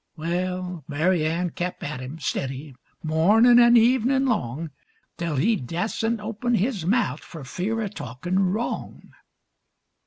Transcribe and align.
Wal, 0.17 0.83
Mary 0.87 1.27
Ann 1.27 1.51
kep' 1.51 1.83
at 1.83 1.99
him 1.99 2.17
stiddy 2.17 2.73
mornin' 3.03 3.59
an' 3.59 3.77
evenin' 3.77 4.25
long, 4.25 4.71
Tell 5.17 5.35
he 5.35 5.55
dassent 5.55 6.19
open 6.19 6.55
his 6.55 6.87
mouth 6.87 7.19
for 7.21 7.43
fear 7.43 7.79
o' 7.81 7.87
talkin' 7.87 8.51
wrong. 8.51 9.11